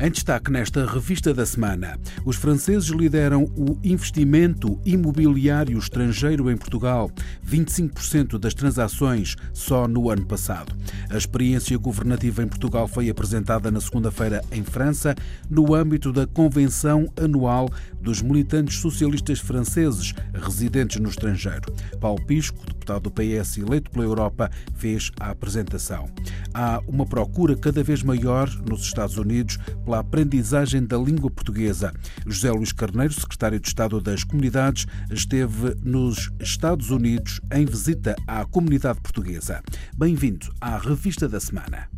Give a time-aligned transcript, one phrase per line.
[0.00, 7.10] Em destaque nesta revista da semana, os franceses lideram o investimento imobiliário estrangeiro em Portugal,
[7.44, 10.72] 25% das transações só no ano passado.
[11.10, 15.16] A experiência governativa em Portugal foi apresentada na segunda-feira em França,
[15.50, 17.68] no âmbito da Convenção Anual
[18.00, 21.72] dos Militantes Socialistas Franceses residentes no estrangeiro.
[22.00, 26.10] Paulo Pisco, deputado do PS eleito pela Europa, fez a apresentação.
[26.54, 31.92] Há uma procura cada vez maior nos Estados Unidos pela aprendizagem da língua portuguesa.
[32.26, 38.44] José Luís Carneiro, secretário de Estado das Comunidades, esteve nos Estados Unidos em visita à
[38.44, 39.62] comunidade portuguesa.
[39.96, 41.88] Bem-vindo à Revista da Semana.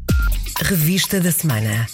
[0.63, 1.87] Revista da Semana.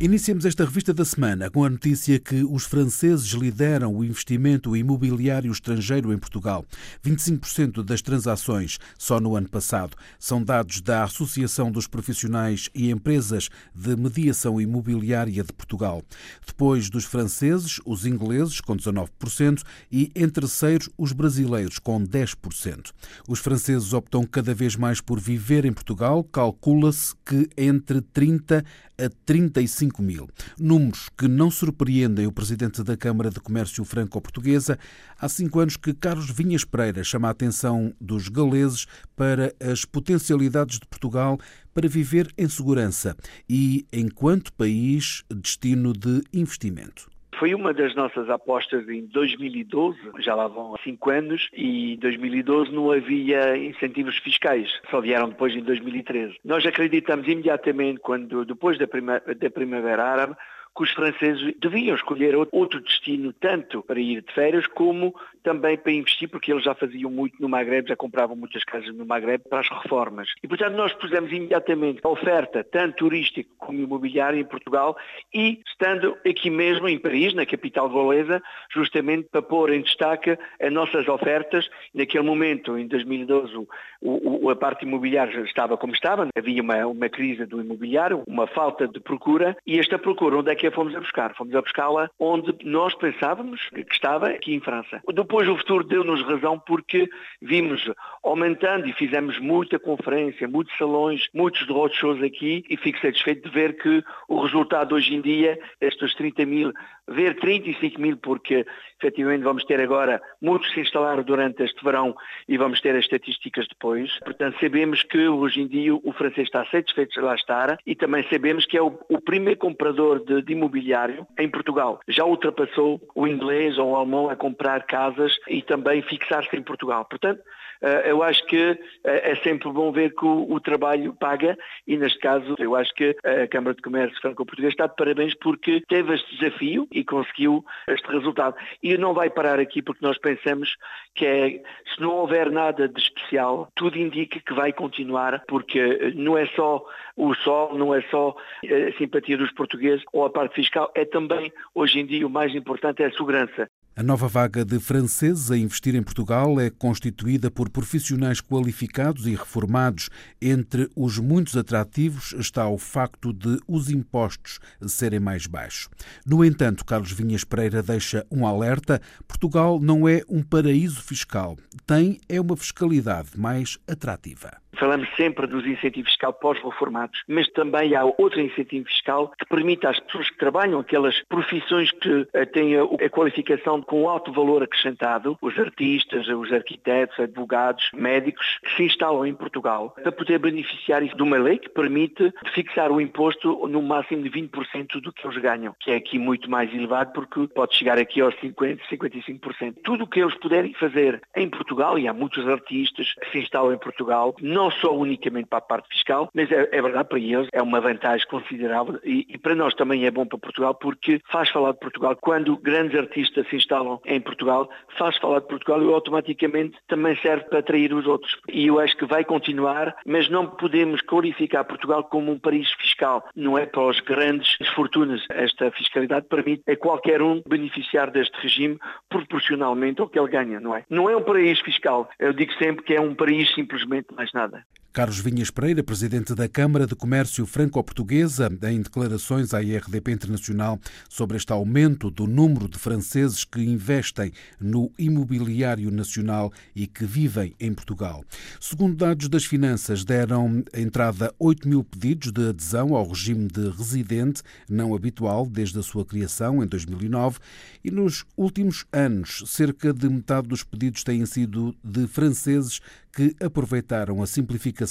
[0.00, 5.50] Iniciamos esta revista da semana com a notícia que os franceses lideram o investimento imobiliário
[5.50, 6.64] estrangeiro em Portugal.
[7.04, 9.96] 25% das transações só no ano passado.
[10.16, 16.00] São dados da Associação dos Profissionais e Empresas de Mediação Imobiliária de Portugal.
[16.46, 22.92] Depois dos franceses, os ingleses, com 19%, e em terceiro, os brasileiros, com 10%.
[23.28, 26.22] Os franceses optam cada vez mais por viver em Portugal.
[26.22, 28.64] Calcula-se que entre 30
[28.98, 30.28] a 35 mil.
[30.58, 34.78] Números que não surpreendem o presidente da Câmara de Comércio Franco-Portuguesa.
[35.18, 40.78] Há cinco anos que Carlos Vinhas Pereira chama a atenção dos galeses para as potencialidades
[40.78, 41.38] de Portugal
[41.72, 43.16] para viver em segurança
[43.48, 47.17] e, enquanto país, destino de investimento.
[47.38, 52.72] Foi uma das nossas apostas em 2012, já lá vão cinco anos, e em 2012
[52.72, 56.36] não havia incentivos fiscais, só vieram depois em 2013.
[56.44, 60.36] Nós acreditamos imediatamente, quando depois da, prima, da Primavera Árabe,
[60.78, 65.12] que os franceses deviam escolher outro destino, tanto para ir de férias como
[65.42, 69.04] também para investir, porque eles já faziam muito no Magreb, já compravam muitas casas no
[69.04, 70.28] Magreb para as reformas.
[70.42, 74.96] E, portanto, nós pusemos imediatamente a oferta, tanto turística como imobiliária, em Portugal
[75.34, 78.40] e estando aqui mesmo em Paris, na capital valesa,
[78.72, 81.68] justamente para pôr em destaque as nossas ofertas.
[81.94, 83.66] Naquele momento, em 2012, o,
[84.00, 88.86] o, a parte imobiliária estava como estava, havia uma, uma crise do imobiliário, uma falta
[88.86, 91.34] de procura, e esta procura, onde é que a fomos a buscar?
[91.34, 95.02] Fomos a buscá-la onde nós pensávamos que estava, aqui em França.
[95.12, 97.08] Depois o futuro deu-nos razão porque
[97.40, 97.90] vimos
[98.22, 103.76] aumentando e fizemos muita conferência, muitos salões, muitos roadshows aqui e fico satisfeito de ver
[103.76, 106.72] que o resultado hoje em dia, estes 30 mil,
[107.08, 108.66] ver 35 mil porque
[109.00, 112.14] efetivamente vamos ter agora muitos se instalar durante este verão
[112.48, 114.18] e vamos ter as estatísticas depois.
[114.20, 118.26] Portanto, sabemos que hoje em dia o francês está satisfeito de lá estar e também
[118.30, 122.00] sabemos que é o, o primeiro comprador de, de imobiliário em Portugal.
[122.08, 127.04] Já ultrapassou o inglês ou o alemão a comprar casas e também fixar-se em Portugal.
[127.04, 127.40] Portanto,
[127.80, 131.56] eh, eu acho que eh, é sempre bom ver que o, trabalho paga
[131.86, 135.82] e, neste caso, eu acho que a Câmara de Comércio Franco-Português está de parabéns porque
[135.88, 138.56] teve este desafio e conseguiu este resultado.
[138.82, 140.76] E não vai parar aqui porque nós pensamos
[141.14, 141.62] que é,
[141.94, 146.84] se não houver nada de especial, tudo indica que vai continuar porque não é só
[147.16, 151.52] o sol, não é só a simpatia dos portugueses ou a parte fiscal, é também,
[151.74, 153.68] hoje em dia, o mais importante é a segurança.
[153.98, 159.34] A nova vaga de franceses a investir em Portugal é constituída por profissionais qualificados e
[159.34, 160.08] reformados.
[160.40, 165.88] Entre os muitos atrativos está o facto de os impostos serem mais baixos.
[166.24, 172.20] No entanto, Carlos Vinhas Pereira deixa um alerta: Portugal não é um paraíso fiscal, tem
[172.28, 174.58] é uma fiscalidade mais atrativa.
[174.78, 179.46] Falamos sempre dos incentivos fiscais para os reformados, mas também há outro incentivo fiscal que
[179.46, 184.62] permite às pessoas que trabalham aquelas profissões que eh, têm a qualificação com alto valor
[184.62, 191.02] acrescentado, os artistas, os arquitetos, advogados, médicos, que se instalam em Portugal, para poder beneficiar
[191.02, 195.38] de uma lei que permite fixar o imposto no máximo de 20% do que eles
[195.38, 199.74] ganham, que é aqui muito mais elevado porque pode chegar aqui aos 50%, 55%.
[199.82, 203.72] Tudo o que eles puderem fazer em Portugal, e há muitos artistas que se instalam
[203.72, 207.18] em Portugal, não não só unicamente para a parte fiscal, mas é, é verdade para
[207.18, 211.20] eles, é uma vantagem considerável e, e, para nós também é bom para Portugal porque
[211.30, 212.16] faz falar de Portugal.
[212.20, 214.68] Quando grandes artistas se instalam em Portugal,
[214.98, 218.36] faz falar de Portugal e automaticamente também serve para atrair os outros.
[218.48, 223.26] E eu acho que vai continuar, mas não podemos qualificar Portugal como um país fiscal.
[223.34, 225.24] Não é para os grandes fortunas.
[225.30, 228.78] Esta fiscalidade permite a qualquer um beneficiar deste regime
[229.08, 230.84] proporcionalmente ao que ele ganha, não é?
[230.90, 232.08] Não é um paraíso fiscal.
[232.18, 234.57] Eu digo sempre que é um país simplesmente mais nada.
[234.92, 241.36] Carlos Vinhas Pereira, presidente da Câmara de Comércio Franco-Portuguesa, em declarações à IRDP Internacional sobre
[241.36, 247.72] este aumento do número de franceses que investem no imobiliário nacional e que vivem em
[247.72, 248.24] Portugal.
[248.58, 254.42] Segundo dados das finanças, deram entrada 8 mil pedidos de adesão ao regime de residente
[254.68, 257.38] não habitual desde a sua criação em 2009
[257.84, 262.80] e nos últimos anos cerca de metade dos pedidos têm sido de franceses
[263.12, 264.87] que aproveitaram a simplificação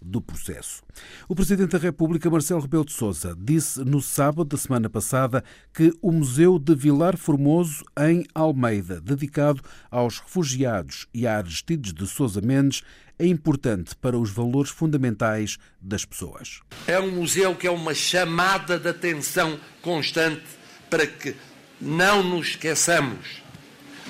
[0.00, 0.82] do processo.
[1.28, 5.92] O Presidente da República, Marcelo Rebelo de Sousa, disse no sábado da semana passada que
[6.00, 12.40] o Museu de Vilar Formoso, em Almeida, dedicado aos refugiados e a Aristides de Sousa
[12.40, 12.82] Mendes,
[13.18, 16.60] é importante para os valores fundamentais das pessoas.
[16.86, 20.44] É um museu que é uma chamada de atenção constante
[20.90, 21.34] para que
[21.80, 23.42] não nos esqueçamos,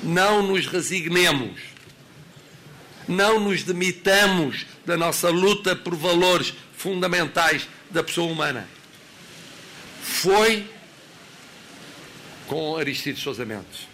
[0.02, 1.75] não nos resignemos
[3.08, 8.68] não nos demitamos da nossa luta por valores fundamentais da pessoa humana.
[10.02, 10.68] Foi
[12.46, 13.88] com Aristides Sousa Mendes.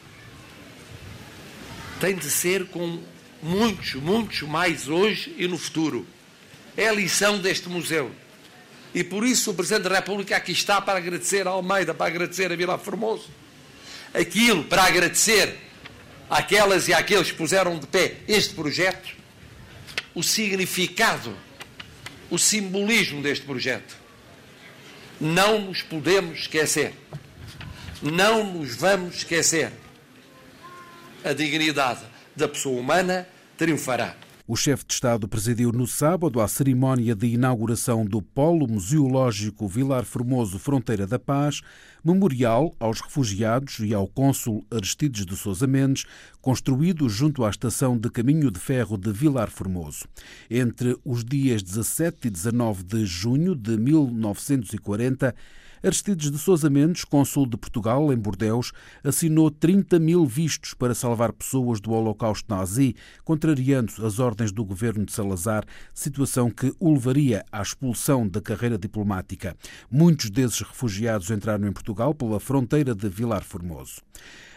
[2.00, 3.00] Tem de ser com
[3.42, 6.06] muitos, muitos mais hoje e no futuro.
[6.76, 8.10] É a lição deste museu.
[8.94, 12.52] E por isso o Presidente da República aqui está para agradecer a Almeida, para agradecer
[12.52, 13.30] a Vila Formoso.
[14.12, 15.58] Aquilo, para agradecer
[16.32, 19.14] àquelas e àqueles que puseram de pé este projeto,
[20.14, 21.37] o significado,
[22.31, 23.94] o simbolismo deste projeto.
[25.20, 26.94] Não nos podemos esquecer.
[28.00, 29.73] Não nos vamos esquecer.
[31.23, 32.00] A dignidade
[32.34, 34.17] da pessoa humana triunfará.
[34.52, 40.04] O chefe de Estado presidiu no sábado a cerimónia de inauguração do Polo Museológico Vilar
[40.04, 41.62] Formoso Fronteira da Paz,
[42.04, 46.04] memorial aos refugiados e ao cônsul Aristides de Sousa Mendes,
[46.43, 50.04] construído junto à estação de caminho de ferro de Vilar Formoso.
[50.50, 55.34] Entre os dias 17 e 19 de junho de 1940,
[55.84, 58.70] Aristides de Sousa Mendes, cônsul de Portugal em Bordeus,
[59.02, 62.94] assinou 30 mil vistos para salvar pessoas do Holocausto nazi,
[63.25, 68.79] contrariando as ordens do governo de Salazar, situação que o levaria à expulsão da carreira
[68.79, 69.56] diplomática.
[69.90, 74.00] Muitos desses refugiados entraram em Portugal pela fronteira de Vilar Formoso.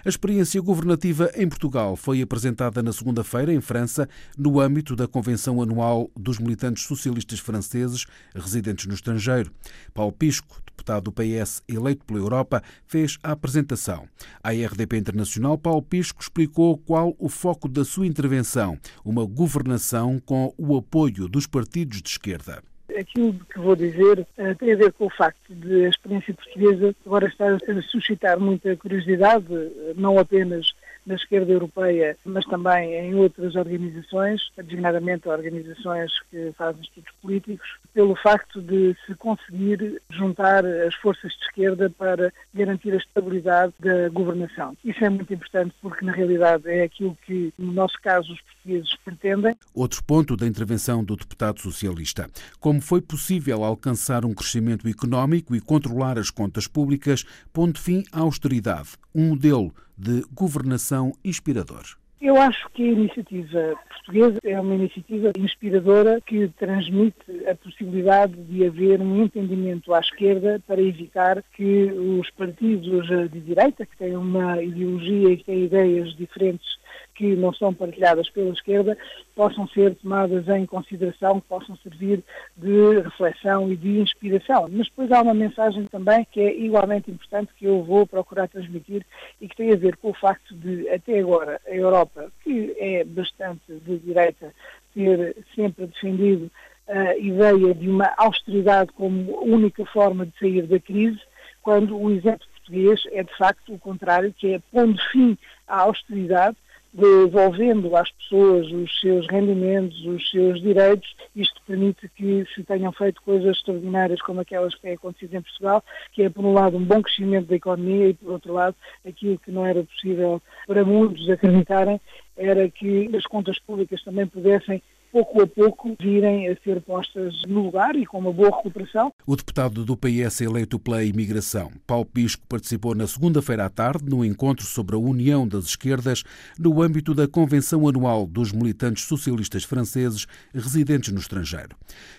[0.05, 4.07] A experiência governativa em Portugal foi apresentada na segunda-feira em França,
[4.37, 8.05] no âmbito da Convenção Anual dos Militantes Socialistas Franceses
[8.35, 9.51] residentes no estrangeiro.
[9.95, 14.07] Paulo Pisco, deputado do PS eleito pela Europa, fez a apresentação.
[14.43, 20.53] A RDP Internacional, Paulo Pisco explicou qual o foco da sua intervenção, uma governação com
[20.55, 22.61] o apoio dos partidos de esquerda
[22.97, 26.95] aquilo que vou dizer eh, tem a ver com o facto de a experiência portuguesa
[27.05, 30.73] agora estar a suscitar muita curiosidade, eh, não apenas
[31.05, 38.15] na esquerda europeia, mas também em outras organizações, designadamente organizações que fazem estudos políticos, pelo
[38.15, 44.75] facto de se conseguir juntar as forças de esquerda para garantir a estabilidade da governação.
[44.83, 48.95] Isso é muito importante porque, na realidade, é aquilo que, no nosso caso, os portugueses
[49.03, 49.55] pretendem.
[49.73, 52.27] Outro ponto da intervenção do deputado socialista.
[52.59, 57.23] Como foi possível alcançar um crescimento económico e controlar as contas públicas,
[57.53, 61.83] pondo fim à austeridade, um modelo de governação inspirador?
[62.21, 68.65] Eu acho que a iniciativa portuguesa é uma iniciativa inspiradora que transmite a possibilidade de
[68.65, 74.61] haver um entendimento à esquerda para evitar que os partidos de direita, que têm uma
[74.61, 76.65] ideologia e que têm ideias diferentes
[77.13, 78.97] que não são partilhadas pela esquerda
[79.35, 82.23] possam ser tomadas em consideração, possam servir
[82.57, 84.67] de reflexão e de inspiração.
[84.69, 89.05] Mas depois há uma mensagem também que é igualmente importante que eu vou procurar transmitir
[89.39, 93.03] e que tem a ver com o facto de, até agora, a Europa, que é
[93.03, 94.53] bastante de direita,
[94.93, 96.49] ter sempre defendido
[96.87, 101.19] a ideia de uma austeridade como única forma de sair da crise,
[101.61, 105.37] quando o exemplo português é de facto o contrário, que é pondo fim
[105.67, 106.57] à austeridade,
[106.95, 111.13] devolvendo às pessoas os seus rendimentos, os seus direitos.
[111.35, 115.83] Isto permite que se tenham feito coisas extraordinárias como aquelas que têm acontecido em Portugal,
[116.13, 118.75] que é, por um lado, um bom crescimento da economia e, por outro lado,
[119.05, 121.99] aquilo que não era possível para muitos acreditarem
[122.37, 124.81] era que as contas públicas também pudessem
[125.15, 129.13] pouco a pouco virem a ser postas no lugar e com uma boa recuperação.
[129.25, 134.25] O deputado do PS eleito pela imigração, Paulo Pisco, participou na segunda-feira à tarde no
[134.25, 136.21] encontro sobre a União das Esquerdas
[136.59, 141.77] no âmbito da Convenção Anual dos Militantes Socialistas Franceses residentes no estrangeiro.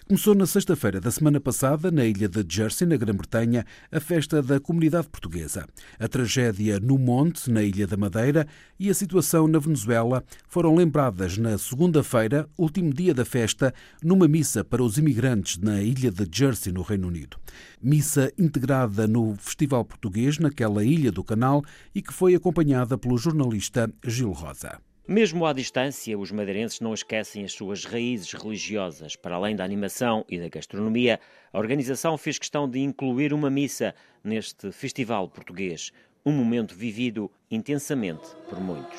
[0.08, 4.58] Começou na sexta-feira da semana passada, na ilha de Jersey, na Grã-Bretanha, a festa da
[4.58, 5.66] comunidade portuguesa.
[6.00, 8.46] A tragédia no Monte, na Ilha da Madeira,
[8.78, 14.64] e a situação na Venezuela foram lembradas na segunda-feira, último dia da festa numa missa
[14.64, 17.36] para os imigrantes na ilha de Jersey, no Reino Unido.
[17.82, 21.62] Missa integrada no Festival Português, naquela ilha do Canal,
[21.94, 24.80] e que foi acompanhada pelo jornalista Gil Rosa.
[25.08, 29.14] Mesmo à distância, os madeirenses não esquecem as suas raízes religiosas.
[29.14, 31.20] Para além da animação e da gastronomia,
[31.52, 35.92] a organização fez questão de incluir uma missa neste festival português,
[36.26, 38.98] um momento vivido intensamente por muitos.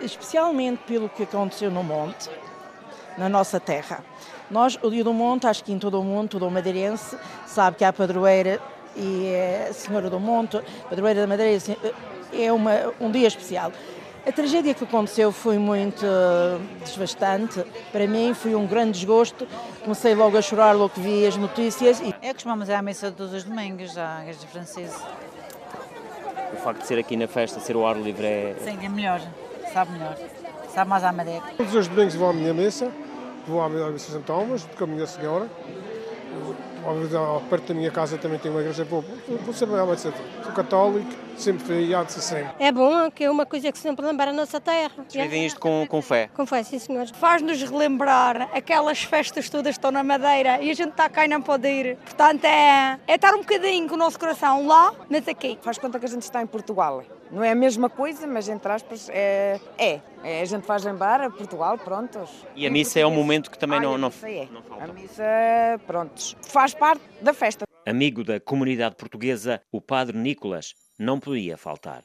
[0.00, 2.28] Especialmente pelo que aconteceu no Monte,
[3.16, 4.04] na nossa terra.
[4.50, 7.16] Nós, o Dia do Monte, acho que em todo o mundo, todo o madeirense,
[7.46, 8.60] sabe que há padroeira
[8.96, 11.62] e é a Senhora do Monte, padroeira da Madeira,
[12.32, 13.72] é uma, um dia especial.
[14.26, 17.64] A tragédia que aconteceu foi muito uh, desbastante.
[17.90, 19.46] Para mim foi um grande desgosto.
[19.82, 22.00] Comecei logo a chorar logo que vi as notícias.
[22.00, 22.14] E...
[22.20, 25.00] É, costumamos ir à missa todos os domingos, à igreja francesa.
[26.52, 28.56] O facto de ser aqui na festa, ser o ar livre é...
[28.60, 29.20] Sim, é melhor.
[29.72, 30.16] Sabe melhor.
[30.74, 31.42] Sabe mais à madeira.
[31.56, 32.90] Todos os domingos vou à minha missa.
[33.46, 35.48] Vou à missa de São Thomas, com a minha senhora
[37.48, 39.04] perto da minha casa também tem uma igreja boa.
[39.44, 42.54] Vou sempre realmente ser sou católico, sempre fui e há de ser sempre.
[42.58, 45.04] É bom, que é uma coisa que sempre lembra a nossa terra.
[45.10, 46.28] Vivem isto com, com fé?
[46.34, 47.10] Com fé, sim senhores.
[47.10, 51.28] Faz-nos relembrar aquelas festas todas que estão na Madeira e a gente está cá e
[51.28, 51.96] não pode ir.
[51.96, 55.58] Portanto, é, é estar um bocadinho com o nosso coração lá, mas aqui.
[55.62, 57.02] Faz conta que a gente está em Portugal.
[57.32, 59.60] Não é a mesma coisa, mas entre aspas é.
[59.78, 60.00] é.
[60.24, 62.44] é a gente faz lembrar a Portugal, prontos.
[62.56, 64.48] E a missa é um momento que também Olha, não, não, a missa é.
[64.50, 64.84] não falta.
[64.84, 65.24] A missa,
[65.86, 67.64] prontos, faz parte da festa.
[67.86, 72.02] Amigo da comunidade portuguesa, o padre Nicolas não podia faltar.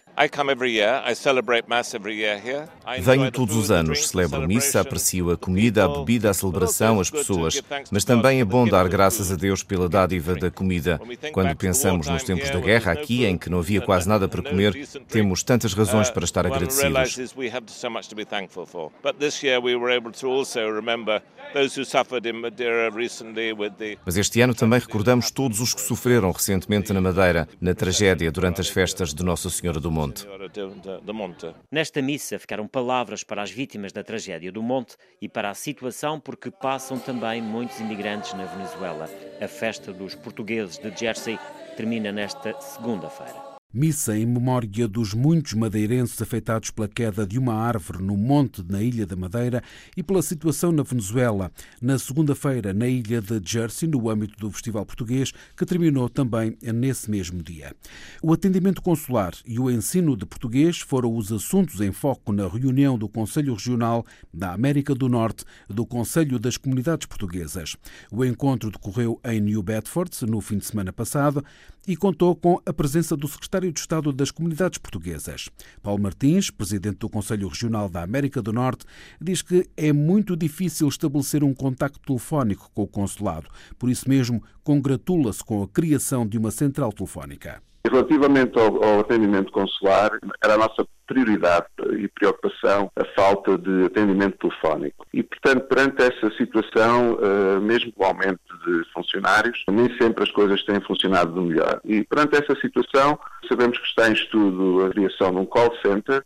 [3.01, 7.61] Venho todos os anos, celebro missa, aprecio a comida, a bebida, a celebração, as pessoas,
[7.91, 10.99] mas também é bom dar graças a Deus pela dádiva da comida.
[11.33, 14.87] Quando pensamos nos tempos da guerra aqui, em que não havia quase nada para comer,
[15.09, 17.17] temos tantas razões para estar agradecidos.
[24.05, 28.61] Mas este ano também recordamos todos os que sofreram recentemente na Madeira, na tragédia durante
[28.61, 30.27] as festas de Nossa Senhora do Monte.
[31.71, 36.19] Nesta missa ficaram palavras para as vítimas da tragédia do Monte e para a situação
[36.19, 39.09] porque passam também muitos imigrantes na Venezuela.
[39.41, 41.39] A festa dos portugueses de Jersey
[41.75, 43.54] termina nesta segunda-feira.
[43.75, 48.81] Missa em memória dos muitos madeirenses afetados pela queda de uma árvore no monte na
[48.81, 49.61] Ilha da Madeira
[49.97, 51.51] e pela situação na Venezuela,
[51.81, 57.11] na segunda-feira na Ilha de Jersey, no âmbito do Festival Português, que terminou também nesse
[57.11, 57.75] mesmo dia.
[58.23, 62.97] O atendimento consular e o ensino de português foram os assuntos em foco na reunião
[62.97, 67.75] do Conselho Regional da América do Norte do Conselho das Comunidades Portuguesas.
[68.09, 71.43] O encontro decorreu em New Bedford no fim de semana passado
[71.87, 75.49] e contou com a presença do secretário de Estado das Comunidades Portuguesas.
[75.81, 78.85] Paulo Martins, presidente do Conselho Regional da América do Norte,
[79.21, 83.49] diz que é muito difícil estabelecer um contacto telefónico com o consulado.
[83.77, 87.64] Por isso mesmo, congratula-se com a criação de uma central telefónica.
[87.89, 90.11] Relativamente ao, ao, atendimento consular,
[90.43, 91.67] era a nossa prioridade
[91.99, 95.05] e preocupação a falta de atendimento telefónico.
[95.13, 100.31] E, portanto, perante essa situação, uh, mesmo com o aumento de funcionários, nem sempre as
[100.31, 101.79] coisas têm funcionado do melhor.
[101.85, 106.23] E, perante essa situação, sabemos que está em estudo a criação de um call center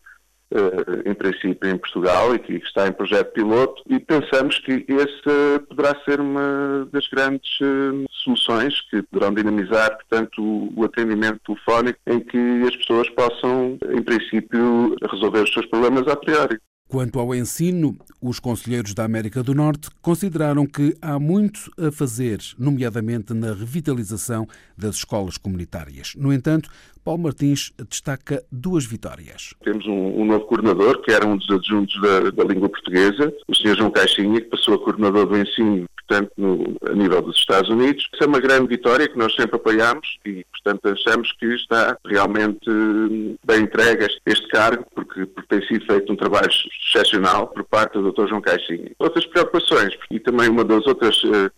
[1.05, 5.95] em princípio em Portugal e que está em projeto piloto e pensamos que esse poderá
[6.03, 10.41] ser uma das grandes uh, soluções que poderão dinamizar, portanto,
[10.75, 16.15] o, atendimento telefónico em que as pessoas possam, em princípio, resolver os seus problemas a
[16.15, 16.59] priori.
[16.89, 22.39] Quanto ao ensino, os conselheiros da América do Norte consideraram que há muito a fazer,
[22.57, 26.15] nomeadamente na revitalização das escolas comunitárias.
[26.15, 26.67] No entanto,
[27.05, 29.53] Paulo Martins destaca duas vitórias.
[29.63, 33.55] Temos um, um novo coordenador, que era um dos adjuntos da, da língua portuguesa, o
[33.55, 33.77] Sr.
[33.77, 38.09] João Caixinha, que passou a coordenador do ensino portanto, no, a nível dos Estados Unidos.
[38.11, 42.67] Isso é uma grande vitória que nós sempre apoiamos e, portanto, achamos que está realmente
[42.67, 47.93] hum, bem entregue este, cargo, porque, porque, tem sido feito um trabalho excepcional por parte
[47.93, 48.27] do Dr.
[48.27, 48.91] João Caixinha.
[48.97, 51.51] Outras preocupações, e também uma das outras uh,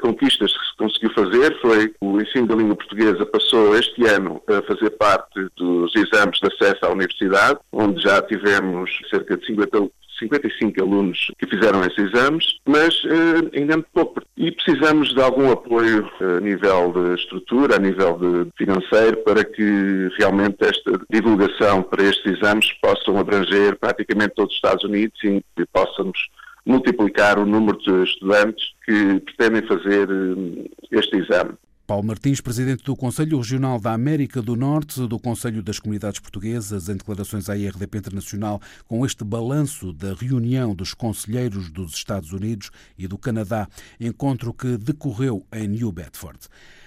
[0.00, 4.62] conquistas que se conseguiu fazer foi o ensino da língua portuguesa passou este ano a
[4.62, 9.78] fazer parte dos exames de acesso à universidade, onde já tivemos cerca de 50
[10.18, 14.22] 55 alunos que fizeram esses exames, mas uh, ainda muito pouco.
[14.36, 19.44] E precisamos de algum apoio eh, a nível de estrutura, a nível de financeiro, para
[19.44, 25.42] que realmente esta divulgação para estes exames possam abranger praticamente todos os Estados Unidos e
[25.72, 26.18] possamos
[26.64, 31.52] multiplicar o número de estudantes que pretendem fazer eh, este exame.
[31.84, 36.88] Paulo Martins, presidente do Conselho Regional da América do Norte, do Conselho das Comunidades Portuguesas,
[36.88, 42.70] em declarações à IRDP Internacional, com este balanço da reunião dos conselheiros dos Estados Unidos
[42.96, 43.68] e do Canadá,
[44.00, 46.38] encontro que decorreu em New Bedford.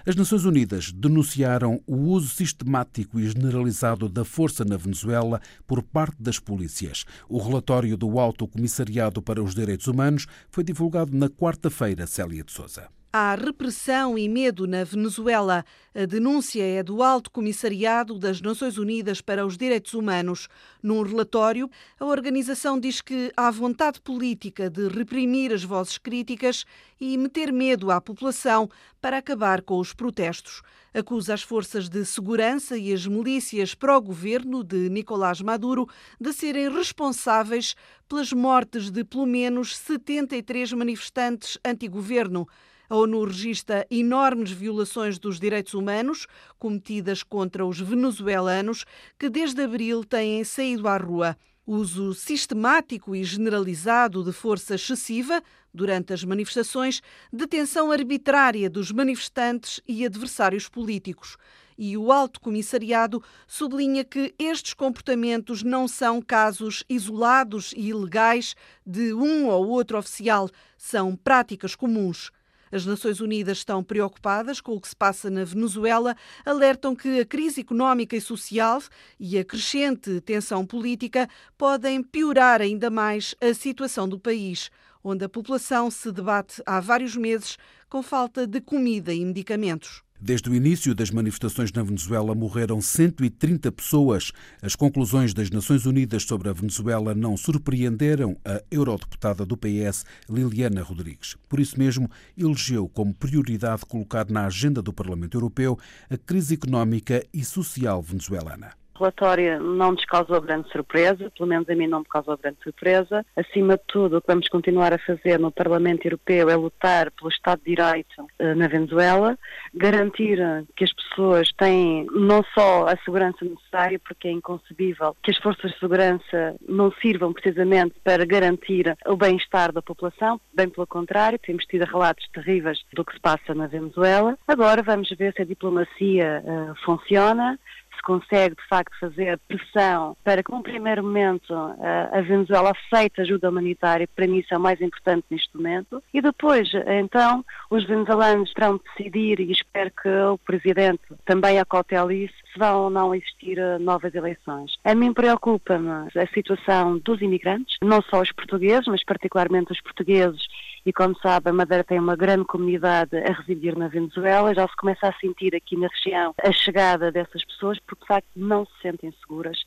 [0.06, 6.22] As Nações Unidas denunciaram o uso sistemático e generalizado da força na Venezuela por parte
[6.22, 7.04] das polícias.
[7.28, 12.52] O relatório do Alto Comissariado para os Direitos Humanos foi divulgado na quarta-feira, Célia de
[12.52, 12.88] Souza.
[13.18, 15.64] Há repressão e medo na Venezuela.
[15.96, 20.50] A denúncia é do Alto Comissariado das Nações Unidas para os Direitos Humanos.
[20.84, 26.66] Num relatório, a organização diz que há vontade política de reprimir as vozes críticas
[27.00, 28.70] e meter medo à população
[29.00, 30.62] para acabar com os protestos.
[30.94, 35.88] Acusa as forças de segurança e as milícias pró-governo de Nicolás Maduro
[36.20, 37.78] de serem responsáveis
[38.10, 42.46] pelas mortes de pelo menos 73 manifestantes anti-governo.
[42.90, 46.28] A ONU registra enormes violações dos direitos humanos
[46.60, 48.86] cometidas contra os venezuelanos
[49.18, 51.36] que desde abril têm saído à rua.
[51.68, 55.42] Uso sistemático e generalizado de força excessiva
[55.74, 57.02] durante as manifestações,
[57.34, 61.38] detenção arbitrária dos manifestantes e adversários políticos.
[61.76, 69.12] E o Alto Comissariado sublinha que estes comportamentos não são casos isolados e ilegais de
[69.14, 72.32] um ou outro oficial, são práticas comuns.
[72.76, 76.14] As Nações Unidas estão preocupadas com o que se passa na Venezuela,
[76.46, 78.82] alertam que a crise económica e social
[79.18, 84.70] e a crescente tensão política podem piorar ainda mais a situação do país,
[85.02, 90.05] onde a população se debate há vários meses com falta de comida e medicamentos.
[90.26, 94.32] Desde o início das manifestações na Venezuela morreram 130 pessoas.
[94.60, 100.82] As conclusões das Nações Unidas sobre a Venezuela não surpreenderam a eurodeputada do PS, Liliana
[100.82, 101.38] Rodrigues.
[101.48, 105.78] Por isso mesmo, elegeu como prioridade colocar na agenda do Parlamento Europeu
[106.10, 108.85] a crise económica e social venezuelana.
[108.98, 113.26] Relatório não nos causou grande surpresa, pelo menos a mim não me causou grande surpresa.
[113.36, 117.30] Acima de tudo, o que vamos continuar a fazer no Parlamento Europeu é lutar pelo
[117.30, 119.38] Estado de Direito eh, na Venezuela,
[119.74, 120.40] garantir
[120.76, 125.72] que as pessoas têm não só a segurança necessária, porque é inconcebível que as forças
[125.72, 131.66] de segurança não sirvam precisamente para garantir o bem-estar da população, bem pelo contrário, temos
[131.66, 134.38] tido relatos terríveis do que se passa na Venezuela.
[134.48, 137.60] Agora vamos ver se a diplomacia uh, funciona,
[138.06, 144.08] consegue, de facto, fazer pressão para que, num primeiro momento, a Venezuela aceite ajuda humanitária,
[144.16, 148.78] para mim isso é o mais importante neste momento, e depois, então, os venezuelanos terão
[148.78, 153.58] de decidir, e espero que o Presidente também acautele isso, se vão ou não existir
[153.58, 154.72] eh, novas eleições.
[154.84, 160.42] A mim preocupa-me a situação dos imigrantes, não só os portugueses, mas particularmente os portugueses
[160.86, 164.76] e como sabe, a Madeira tem uma grande comunidade a residir na Venezuela, já se
[164.76, 168.82] começa a sentir aqui na região a chegada dessas pessoas porque de facto não se
[168.84, 169.58] sentem seguras.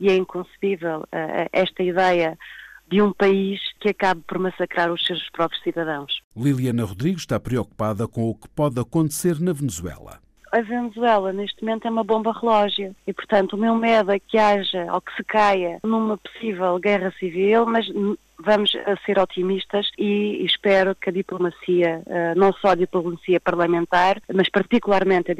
[0.00, 2.38] E é inconcebível uh, esta ideia
[2.88, 6.20] de um país que acabe por massacrar os seus próprios cidadãos.
[6.36, 10.20] Liliana Rodrigues está preocupada com o que pode acontecer na Venezuela.
[10.50, 12.94] A Venezuela neste momento é uma bomba relógio.
[13.06, 17.10] E, portanto, o meu medo é que haja ou que se caia numa possível guerra
[17.18, 17.86] civil, mas
[18.44, 18.72] vamos
[19.06, 25.30] ser otimistas e espero que a diplomacia, eh, não só a diplomacia parlamentar, mas particularmente
[25.30, 25.34] a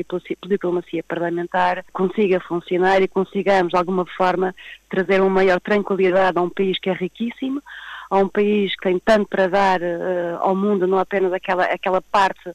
[0.47, 4.55] diplomacia parlamentar, consiga funcionar e consigamos, de alguma forma,
[4.89, 7.63] trazer uma maior tranquilidade a um país que é riquíssimo,
[8.11, 12.01] a um país que tem tanto para dar uh, ao mundo, não apenas aquela, aquela
[12.01, 12.53] parte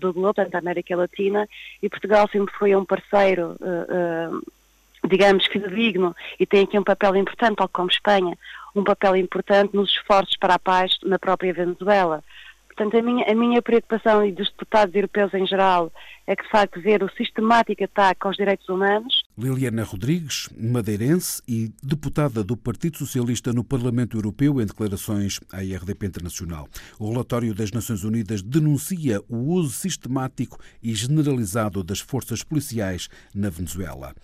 [0.00, 1.46] do globo, tanto a América Latina,
[1.80, 3.56] e Portugal sempre foi um parceiro,
[5.06, 8.36] digamos, fidedigno e tem aqui um papel importante, tal como Espanha,
[8.74, 12.22] um papel importante nos esforços para a paz na própria Venezuela.
[12.66, 15.90] Portanto, a minha, a minha preocupação e dos deputados europeus em geral
[16.26, 19.24] é que, de facto, ver o sistemático ataque aos direitos humanos.
[19.38, 26.06] Liliana Rodrigues, madeirense e deputada do Partido Socialista no Parlamento Europeu, em declarações à IRDP
[26.06, 26.66] Internacional.
[26.98, 33.50] O relatório das Nações Unidas denuncia o uso sistemático e generalizado das forças policiais na
[33.50, 34.14] Venezuela.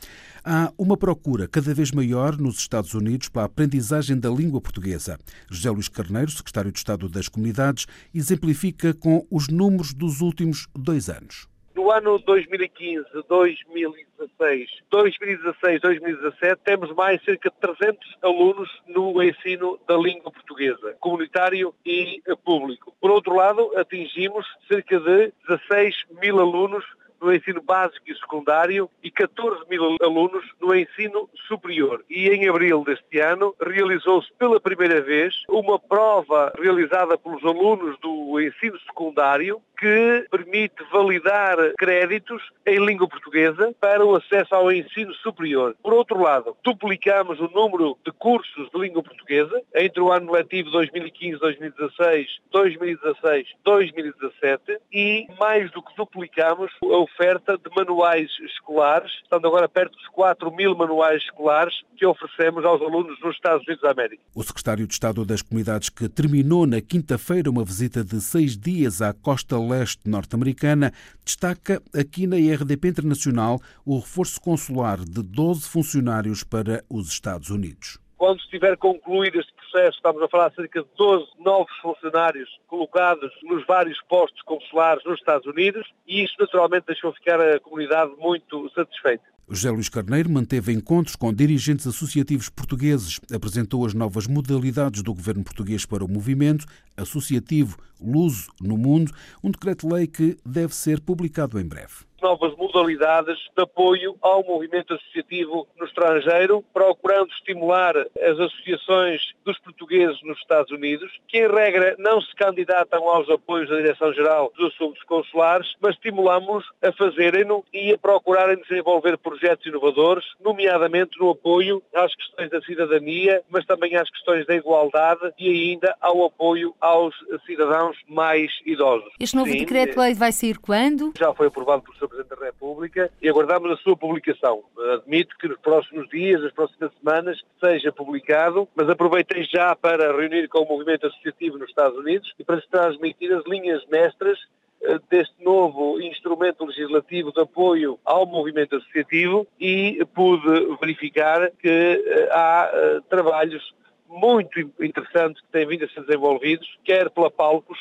[0.42, 5.18] Há uma procura cada vez maior nos Estados Unidos para a aprendizagem da língua portuguesa.
[5.50, 11.10] José Luís Carneiro, secretário de Estado das Comunidades, exemplifica com os números dos últimos dois
[11.10, 11.51] anos.
[11.74, 19.96] No ano 2015, 2016, 2016, 2017, temos mais cerca de 300 alunos no ensino da
[19.96, 22.94] língua portuguesa, comunitário e público.
[23.00, 26.84] Por outro lado, atingimos cerca de 16 mil alunos
[27.22, 32.04] no ensino básico e secundário e 14 mil alunos no ensino superior.
[32.10, 38.40] E em abril deste ano realizou-se pela primeira vez uma prova realizada pelos alunos do
[38.40, 45.74] ensino secundário que permite validar créditos em língua portuguesa para o acesso ao ensino superior.
[45.82, 50.70] Por outro lado, duplicamos o número de cursos de língua portuguesa entre o ano letivo
[50.70, 59.98] 2015-2016, 2016-2017 e mais do que duplicamos a oferta de manuais escolares, estando agora perto
[59.98, 64.22] dos 4 mil manuais escolares que oferecemos aos alunos nos Estados Unidos da América.
[64.32, 69.02] O secretário de Estado das Comunidades, que terminou na quinta-feira uma visita de seis dias
[69.02, 69.71] à costa leste
[70.04, 70.92] norte-americana,
[71.24, 77.98] destaca aqui na RDP Internacional o reforço consular de 12 funcionários para os Estados Unidos.
[78.16, 83.32] Quando estiver concluído este processo, estamos a falar de cerca de 12 novos funcionários colocados
[83.42, 88.70] nos vários postos consulares nos Estados Unidos e isso naturalmente deixou ficar a comunidade muito
[88.74, 89.24] satisfeita.
[89.48, 95.42] José Luís Carneiro manteve encontros com dirigentes associativos portugueses, apresentou as novas modalidades do governo
[95.42, 96.64] português para o movimento
[96.96, 103.62] associativo Luso no Mundo, um decreto-lei que deve ser publicado em breve novas modalidades de
[103.62, 111.10] apoio ao movimento associativo no estrangeiro, procurando estimular as associações dos portugueses nos Estados Unidos,
[111.28, 116.64] que em regra não se candidatam aos apoios da Direção-Geral dos Assuntos Consulares, mas estimulamos
[116.80, 123.42] a fazerem-no e a procurarem desenvolver projetos inovadores, nomeadamente no apoio às questões da cidadania,
[123.50, 127.14] mas também às questões da igualdade e ainda ao apoio aos
[127.46, 129.12] cidadãos mais idosos.
[129.18, 131.12] Este novo decreto-lei vai sair quando?
[131.18, 132.08] Já foi aprovado por Sr.
[132.12, 134.62] Presidente da República e aguardamos a sua publicação.
[134.94, 140.48] Admito que nos próximos dias, nas próximas semanas, seja publicado, mas aproveitei já para reunir
[140.48, 144.38] com o movimento associativo nos Estados Unidos e para lhes transmitir as linhas mestras
[144.82, 152.28] eh, deste novo instrumento legislativo de apoio ao movimento associativo e pude verificar que eh,
[152.30, 153.74] há eh, trabalhos
[154.06, 157.78] muito interessantes que têm vindo a ser desenvolvidos, quer pela Palcos,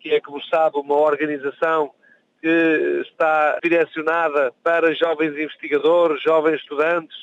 [0.00, 1.90] que é, como sabe, uma organização
[2.44, 7.16] que está direcionada para jovens investigadores, jovens estudantes,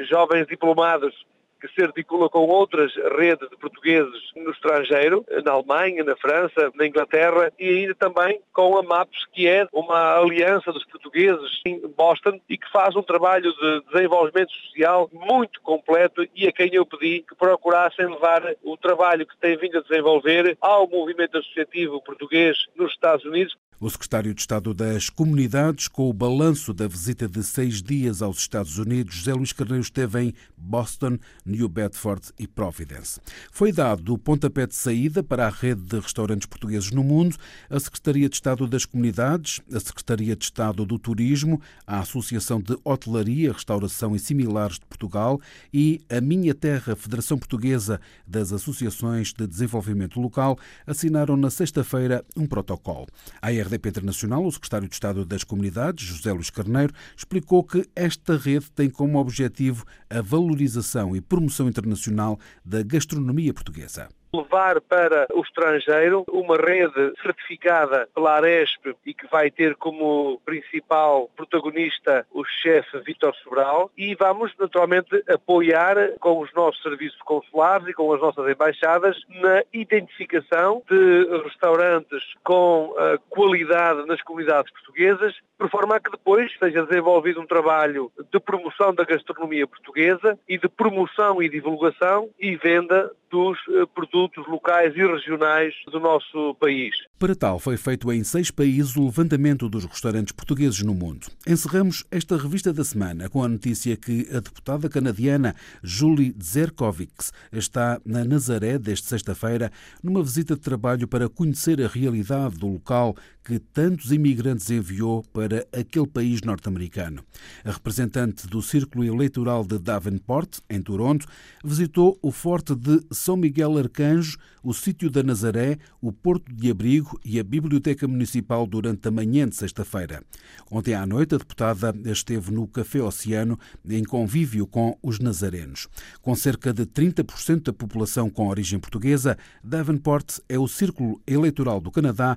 [0.00, 1.14] jovens diplomados
[1.58, 6.86] que se articula com outras redes de portugueses no estrangeiro, na Alemanha, na França, na
[6.86, 12.38] Inglaterra e ainda também com a MAPS, que é uma aliança dos portugueses em Boston
[12.46, 17.24] e que faz um trabalho de desenvolvimento social muito completo e a quem eu pedi
[17.26, 22.92] que procurassem levar o trabalho que tem vindo a desenvolver ao movimento associativo português nos
[22.92, 27.82] Estados Unidos, o secretário de Estado das Comunidades, com o balanço da visita de seis
[27.82, 33.20] dias aos Estados Unidos, José Luís Carneiro esteve em Boston, New Bedford e Providence.
[33.50, 37.36] Foi dado o pontapé de saída para a rede de restaurantes portugueses no mundo,
[37.68, 42.76] a Secretaria de Estado das Comunidades, a Secretaria de Estado do Turismo, a Associação de
[42.82, 45.40] Hotelaria, Restauração e Similares de Portugal
[45.72, 52.46] e a Minha Terra, Federação Portuguesa das Associações de Desenvolvimento Local, assinaram na sexta-feira um
[52.46, 53.06] protocolo.
[53.42, 58.36] A RDP Internacional, o secretário de Estado das Comunidades, José Luís Carneiro, explicou que esta
[58.36, 65.40] rede tem como objetivo a valorização e promoção internacional da gastronomia portuguesa levar para o
[65.40, 72.98] estrangeiro uma rede certificada pela Aresp e que vai ter como principal protagonista o chefe
[73.00, 73.90] Vítor Sobral.
[73.96, 79.62] E vamos naturalmente apoiar com os nossos serviços consulares e com as nossas embaixadas na
[79.72, 86.84] identificação de restaurantes com uh, qualidade nas comunidades portuguesas, por forma a que depois seja
[86.84, 93.10] desenvolvido um trabalho de promoção da gastronomia portuguesa e de promoção e divulgação e venda
[93.30, 93.86] dos uh,
[94.16, 96.94] produtos locais e regionais do nosso país.
[97.18, 101.26] Para tal, foi feito em seis países o levantamento dos restaurantes portugueses no mundo.
[101.46, 108.00] Encerramos esta revista da semana com a notícia que a deputada canadiana Julie Zerkovics está
[108.06, 109.70] na Nazaré desde sexta-feira
[110.02, 113.14] numa visita de trabalho para conhecer a realidade do local
[113.46, 117.24] que tantos imigrantes enviou para aquele país norte-americano.
[117.64, 121.28] A representante do Círculo Eleitoral de Davenport, em Toronto,
[121.64, 127.20] visitou o Forte de São Miguel Arcanjo, o Sítio da Nazaré, o Porto de Abrigo
[127.24, 130.24] e a Biblioteca Municipal durante a manhã de sexta-feira.
[130.68, 133.56] Ontem à noite, a deputada esteve no Café Oceano
[133.88, 135.86] em convívio com os nazarenos.
[136.20, 141.92] Com cerca de 30% da população com origem portuguesa, Davenport é o círculo eleitoral do
[141.92, 142.36] Canadá